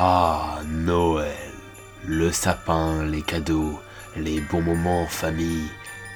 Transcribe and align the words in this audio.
Ah, 0.00 0.60
Noël, 0.64 1.34
le 2.06 2.30
sapin, 2.30 3.04
les 3.04 3.22
cadeaux, 3.22 3.80
les 4.16 4.40
bons 4.40 4.62
moments 4.62 5.02
en 5.02 5.06
famille, 5.08 5.66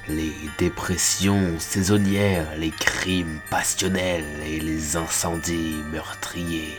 les 0.07 0.31
dépressions 0.57 1.59
saisonnières, 1.59 2.47
les 2.57 2.69
crimes 2.69 3.41
passionnels 3.49 4.23
et 4.47 4.61
les 4.61 4.95
incendies 4.95 5.75
meurtriers. 5.91 6.77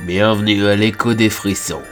Bienvenue 0.00 0.66
à 0.66 0.76
l'écho 0.76 1.14
des 1.14 1.30
frissons. 1.30 1.84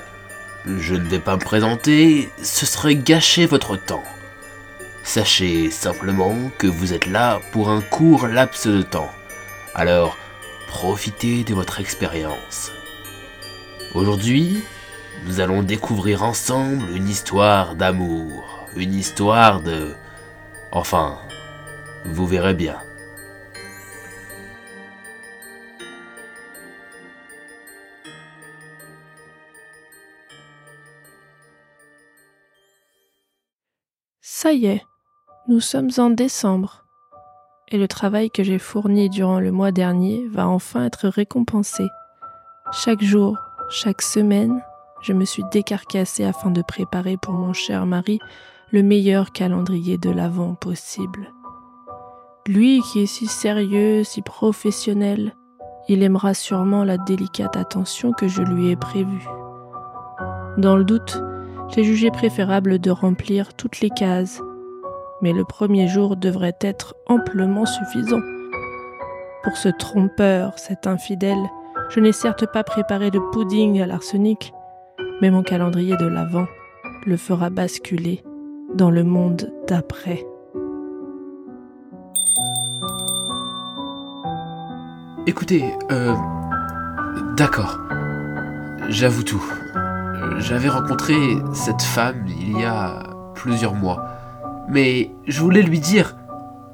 Je 0.66 0.94
ne 0.94 1.08
vais 1.08 1.18
pas 1.18 1.36
me 1.36 1.42
présenter, 1.42 2.28
ce 2.42 2.66
serait 2.66 2.96
gâcher 2.96 3.46
votre 3.46 3.76
temps. 3.76 4.04
Sachez 5.04 5.70
simplement 5.70 6.36
que 6.58 6.66
vous 6.66 6.92
êtes 6.92 7.06
là 7.06 7.40
pour 7.52 7.70
un 7.70 7.80
court 7.80 8.26
laps 8.26 8.66
de 8.66 8.82
temps. 8.82 9.10
Alors, 9.74 10.18
profitez 10.68 11.44
de 11.44 11.54
votre 11.54 11.80
expérience. 11.80 12.72
Aujourd'hui, 13.96 14.62
nous 15.24 15.40
allons 15.40 15.62
découvrir 15.62 16.22
ensemble 16.22 16.90
une 16.94 17.08
histoire 17.08 17.76
d'amour, 17.76 18.68
une 18.76 18.92
histoire 18.92 19.62
de... 19.62 19.94
Enfin, 20.70 21.16
vous 22.04 22.26
verrez 22.26 22.52
bien. 22.52 22.76
Ça 34.20 34.52
y 34.52 34.66
est, 34.66 34.84
nous 35.48 35.60
sommes 35.60 35.90
en 35.96 36.10
décembre. 36.10 36.84
Et 37.68 37.78
le 37.78 37.88
travail 37.88 38.30
que 38.30 38.44
j'ai 38.44 38.58
fourni 38.58 39.08
durant 39.08 39.40
le 39.40 39.52
mois 39.52 39.72
dernier 39.72 40.28
va 40.28 40.46
enfin 40.46 40.84
être 40.84 41.08
récompensé. 41.08 41.86
Chaque 42.72 43.02
jour, 43.02 43.38
chaque 43.68 44.02
semaine, 44.02 44.62
je 45.02 45.12
me 45.12 45.24
suis 45.24 45.42
décarcassée 45.50 46.24
afin 46.24 46.50
de 46.50 46.62
préparer 46.62 47.16
pour 47.16 47.34
mon 47.34 47.52
cher 47.52 47.86
mari 47.86 48.20
le 48.70 48.82
meilleur 48.82 49.32
calendrier 49.32 49.98
de 49.98 50.10
l'Avent 50.10 50.54
possible. 50.54 51.32
Lui 52.46 52.80
qui 52.80 53.02
est 53.02 53.06
si 53.06 53.26
sérieux, 53.26 54.04
si 54.04 54.22
professionnel, 54.22 55.34
il 55.88 56.02
aimera 56.02 56.34
sûrement 56.34 56.84
la 56.84 56.96
délicate 56.96 57.56
attention 57.56 58.12
que 58.12 58.28
je 58.28 58.42
lui 58.42 58.70
ai 58.70 58.76
prévue. 58.76 59.26
Dans 60.58 60.76
le 60.76 60.84
doute, 60.84 61.22
j'ai 61.68 61.82
jugé 61.82 62.10
préférable 62.10 62.78
de 62.78 62.90
remplir 62.90 63.54
toutes 63.54 63.80
les 63.80 63.90
cases, 63.90 64.40
mais 65.22 65.32
le 65.32 65.44
premier 65.44 65.88
jour 65.88 66.16
devrait 66.16 66.56
être 66.60 66.94
amplement 67.06 67.66
suffisant. 67.66 68.20
Pour 69.42 69.56
ce 69.56 69.68
trompeur, 69.68 70.58
cet 70.58 70.86
infidèle, 70.86 71.42
je 71.90 72.00
n'ai 72.00 72.12
certes 72.12 72.46
pas 72.52 72.64
préparé 72.64 73.10
de 73.10 73.20
pudding 73.32 73.80
à 73.80 73.86
l'arsenic, 73.86 74.52
mais 75.20 75.30
mon 75.30 75.42
calendrier 75.42 75.96
de 75.96 76.06
l'Avent 76.06 76.46
le 77.06 77.16
fera 77.16 77.50
basculer 77.50 78.22
dans 78.74 78.90
le 78.90 79.04
monde 79.04 79.52
d'après. 79.66 80.24
Écoutez, 85.26 85.64
euh... 85.90 86.14
D'accord. 87.36 87.78
J'avoue 88.88 89.22
tout. 89.22 89.44
J'avais 90.38 90.68
rencontré 90.68 91.14
cette 91.52 91.82
femme 91.82 92.24
il 92.28 92.58
y 92.58 92.64
a 92.64 93.02
plusieurs 93.34 93.74
mois. 93.74 94.06
Mais 94.68 95.10
je 95.26 95.40
voulais 95.40 95.62
lui 95.62 95.78
dire, 95.78 96.16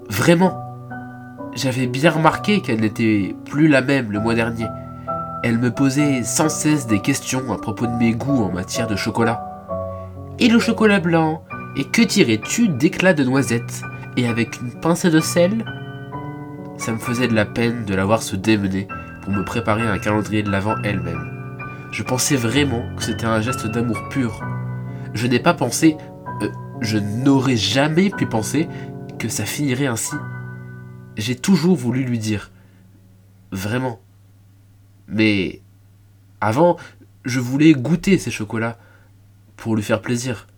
vraiment, 0.09 0.57
j'avais 1.55 1.87
bien 1.87 2.11
remarqué 2.11 2.61
qu'elle 2.61 2.81
n'était 2.81 3.35
plus 3.45 3.67
la 3.67 3.83
même 3.83 4.13
le 4.13 4.21
mois 4.21 4.35
dernier. 4.35 4.67
Elle 5.43 5.59
me 5.59 5.73
posait 5.73 6.23
sans 6.23 6.49
cesse 6.49 6.87
des 6.87 7.01
questions 7.01 7.53
à 7.53 7.59
propos 7.59 7.87
de 7.87 7.97
mes 7.97 8.13
goûts 8.13 8.45
en 8.45 8.53
matière 8.53 8.87
de 8.87 8.95
chocolat. 8.95 9.45
Et 10.39 10.49
le 10.49 10.61
chocolat 10.61 11.01
blanc 11.01 11.43
Et 11.77 11.85
que 11.85 12.03
dirais-tu 12.03 12.69
d'éclats 12.69 13.13
de 13.13 13.25
noisettes 13.25 13.83
Et 14.17 14.29
avec 14.29 14.61
une 14.61 14.71
pincée 14.71 15.11
de 15.11 15.19
sel? 15.19 15.65
Ça 16.77 16.93
me 16.93 16.99
faisait 16.99 17.27
de 17.27 17.35
la 17.35 17.45
peine 17.45 17.85
de 17.85 17.95
la 17.95 18.05
voir 18.05 18.23
se 18.23 18.37
démener 18.37 18.87
pour 19.23 19.33
me 19.33 19.45
préparer 19.45 19.83
un 19.83 19.99
calendrier 19.99 20.45
de 20.45 20.51
l'avant 20.51 20.77
elle-même. 20.85 21.29
Je 21.91 22.05
pensais 22.05 22.37
vraiment 22.37 22.85
que 22.97 23.03
c'était 23.03 23.27
un 23.27 23.41
geste 23.41 23.67
d'amour 23.67 24.09
pur. 24.11 24.41
Je 25.13 25.27
n'ai 25.27 25.41
pas 25.41 25.55
pensé, 25.55 25.97
euh, 26.43 26.49
je 26.81 26.99
n'aurais 26.99 27.57
jamais 27.57 28.11
pu 28.11 28.27
penser 28.27 28.69
que 29.19 29.29
ça 29.29 29.45
finirait 29.45 29.87
ainsi. 29.87 30.15
J'ai 31.17 31.37
toujours 31.37 31.77
voulu 31.77 32.05
lui 32.05 32.19
dire. 32.19 32.51
Vraiment. 33.51 34.01
Mais 35.09 35.61
avant, 36.41 36.77
je 37.25 37.41
voulais 37.41 37.73
goûter 37.73 38.19
ces 38.19 38.31
chocolats 38.31 38.79
pour 39.57 39.77
lui 39.77 39.83
faire 39.83 40.03
plaisir. 40.03 40.49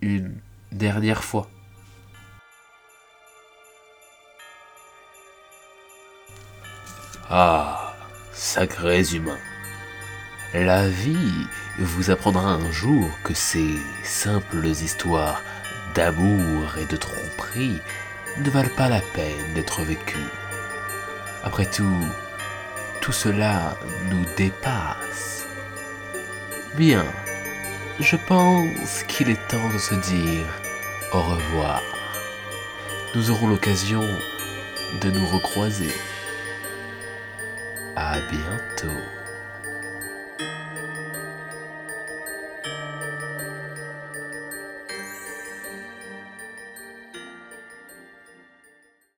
Une 0.00 0.34
dernière 0.72 1.24
fois. 1.24 1.48
Ah, 7.28 7.94
sacrés 8.32 9.14
humains. 9.14 9.38
La 10.52 10.88
vie 10.88 11.46
vous 11.78 12.10
apprendra 12.10 12.54
un 12.54 12.72
jour 12.72 13.08
que 13.22 13.34
ces 13.34 13.76
simples 14.02 14.66
histoires 14.66 15.40
d'amour 15.94 16.76
et 16.78 16.86
de 16.86 16.96
tromperie 16.96 17.78
ne 18.38 18.50
valent 18.50 18.74
pas 18.76 18.88
la 18.88 19.00
peine 19.00 19.54
d'être 19.54 19.82
vécues. 19.82 20.18
Après 21.44 21.66
tout, 21.66 22.04
tout 23.00 23.12
cela 23.12 23.76
nous 24.10 24.24
dépasse. 24.36 25.46
Bien, 26.76 27.04
je 27.98 28.16
pense 28.16 29.02
qu'il 29.08 29.30
est 29.30 29.48
temps 29.48 29.68
de 29.72 29.78
se 29.78 29.94
dire 29.94 30.46
au 31.12 31.20
revoir. 31.20 31.82
Nous 33.14 33.30
aurons 33.30 33.48
l'occasion 33.48 34.04
de 35.00 35.10
nous 35.10 35.26
recroiser. 35.26 35.92
À 37.96 38.18
bientôt. 38.30 39.19